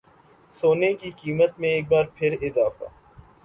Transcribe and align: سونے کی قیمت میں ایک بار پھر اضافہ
سونے 0.55 0.91
کی 0.93 1.11
قیمت 1.13 1.59
میں 1.59 1.69
ایک 1.69 1.87
بار 1.89 2.05
پھر 2.15 2.35
اضافہ 2.41 2.83